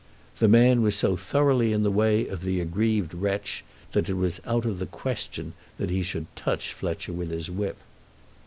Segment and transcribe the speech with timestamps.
[0.39, 4.41] The man was so thoroughly in the way of the aggrieved wretch that it was
[4.47, 7.77] out of the question that he should touch Fletcher with his whip.